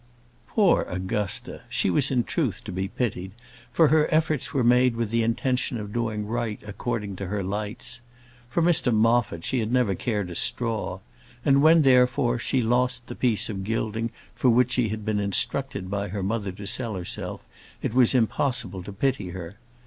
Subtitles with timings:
[0.47, 1.61] Poor Augusta!
[1.69, 3.33] She was in truth to be pitied,
[3.71, 8.01] for her efforts were made with the intention of doing right according to her lights.
[8.49, 11.01] For Mr Moffat she had never cared a straw;
[11.45, 15.87] and when, therefore, she lost the piece of gilding for which she had been instructed
[15.91, 17.45] by her mother to sell herself,
[17.83, 19.59] it was impossible to pity her.